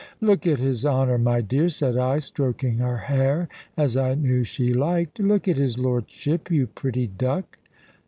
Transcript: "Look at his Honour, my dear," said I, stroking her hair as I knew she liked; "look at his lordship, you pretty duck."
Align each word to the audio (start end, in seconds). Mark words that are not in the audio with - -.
"Look 0.19 0.47
at 0.47 0.57
his 0.57 0.83
Honour, 0.83 1.19
my 1.19 1.41
dear," 1.41 1.69
said 1.69 1.95
I, 1.95 2.17
stroking 2.17 2.79
her 2.79 2.97
hair 2.97 3.47
as 3.77 3.95
I 3.95 4.15
knew 4.15 4.43
she 4.43 4.73
liked; 4.73 5.19
"look 5.19 5.47
at 5.47 5.57
his 5.57 5.77
lordship, 5.77 6.49
you 6.49 6.65
pretty 6.65 7.05
duck." 7.05 7.59